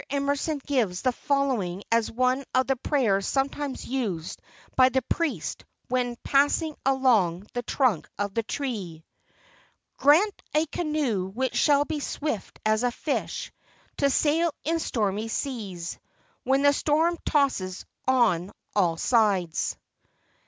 [0.09, 4.41] Emerson gives the following as one of the prayers sometimes used
[4.75, 9.03] by the priest when pass¬ ing along the trunk of the tree:"
[9.99, 13.51] Grant a canoe which shall be swift as a fish
[13.97, 15.99] To sail in stormy seas
[16.45, 19.77] When the storm tosses on all sides."